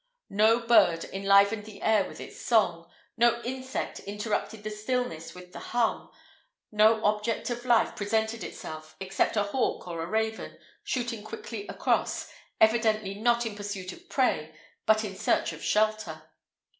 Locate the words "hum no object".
5.59-7.51